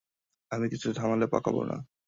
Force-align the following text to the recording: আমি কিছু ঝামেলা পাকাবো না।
আমি 0.51 0.65
কিছু 0.69 0.87
ঝামেলা 0.93 1.27
পাকাবো 1.27 1.61
না। 1.63 1.75